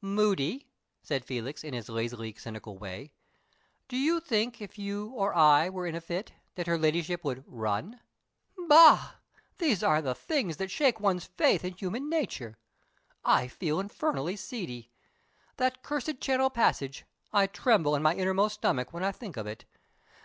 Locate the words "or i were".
5.10-5.86